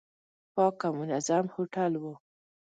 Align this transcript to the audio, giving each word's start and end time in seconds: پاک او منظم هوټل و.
پاک 0.53 0.77
او 0.87 0.93
منظم 0.99 1.45
هوټل 1.55 1.93
و. 2.01 2.05